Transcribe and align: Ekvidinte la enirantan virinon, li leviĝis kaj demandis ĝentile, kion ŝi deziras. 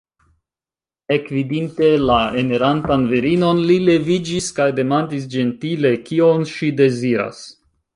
Ekvidinte 1.15 1.89
la 2.05 2.17
enirantan 2.43 3.05
virinon, 3.13 3.63
li 3.71 3.79
leviĝis 3.93 4.51
kaj 4.59 4.69
demandis 4.83 5.33
ĝentile, 5.37 5.97
kion 6.11 6.53
ŝi 6.59 6.77
deziras. 6.85 7.51